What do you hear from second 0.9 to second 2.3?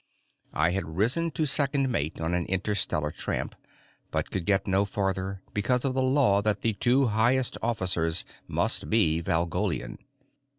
risen to second mate